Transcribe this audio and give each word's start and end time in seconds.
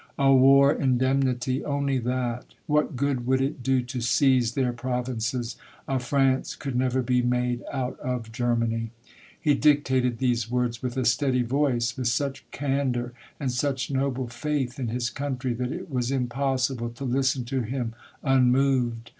"'A 0.17 0.33
war 0.33 0.73
indemnity, 0.73 1.63
only 1.63 1.99
that; 1.99 2.55
what 2.65 2.95
good 2.95 3.27
would 3.27 3.39
it 3.39 3.61
do 3.61 3.83
to 3.83 4.01
seize 4.01 4.53
their 4.53 4.73
provinces? 4.73 5.57
A 5.87 5.99
France 5.99 6.55
could 6.55 6.75
never 6.75 7.03
be 7.03 7.21
made 7.21 7.63
out 7.71 7.99
of 7.99 8.31
Germany!'" 8.31 8.89
He 9.39 9.53
dictated 9.53 10.17
these 10.17 10.49
words 10.49 10.81
with 10.81 10.97
a 10.97 11.05
steady 11.05 11.43
voice, 11.43 11.95
with 11.95 12.07
such 12.07 12.49
candor, 12.49 13.13
and 13.39 13.51
such 13.51 13.91
noble 13.91 14.27
faith 14.27 14.79
in 14.79 14.87
his 14.87 15.11
country, 15.11 15.53
that 15.53 15.71
it 15.71 15.91
was 15.91 16.09
impossible 16.09 16.89
to 16.89 17.03
listen 17.05 17.45
to 17.45 17.61
him 17.61 17.93
unmoved. 18.23 19.09